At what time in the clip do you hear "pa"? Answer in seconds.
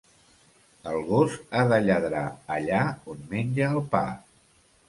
3.93-4.05